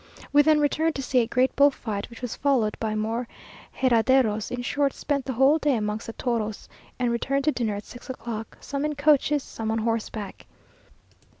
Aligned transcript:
We 0.33 0.41
then 0.41 0.59
returned 0.59 0.95
to 0.95 1.03
see 1.03 1.19
a 1.19 1.27
great 1.27 1.55
bull 1.55 1.69
fight, 1.69 2.09
which 2.09 2.23
was 2.23 2.35
followed 2.35 2.75
by 2.79 2.95
more 2.95 3.27
herraderos 3.71 4.49
in 4.49 4.63
short, 4.63 4.93
spent 4.93 5.25
the 5.25 5.33
whole 5.33 5.59
day 5.59 5.75
amongst 5.75 6.07
the 6.07 6.13
toros, 6.13 6.67
and 6.97 7.11
returned 7.11 7.43
to 7.43 7.51
dinner 7.51 7.75
at 7.75 7.85
six 7.85 8.09
o'clock, 8.09 8.57
some 8.59 8.83
in 8.83 8.95
coaches, 8.95 9.43
some 9.43 9.69
on 9.69 9.77
horseback. 9.77 10.47